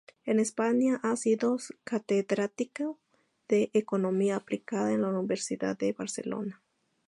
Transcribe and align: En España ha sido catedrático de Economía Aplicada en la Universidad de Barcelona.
En 0.25 0.39
España 0.39 0.99
ha 1.03 1.15
sido 1.15 1.57
catedrático 1.83 2.97
de 3.47 3.69
Economía 3.73 4.35
Aplicada 4.35 4.91
en 4.93 5.03
la 5.03 5.09
Universidad 5.09 5.77
de 5.77 5.93
Barcelona. 5.93 6.59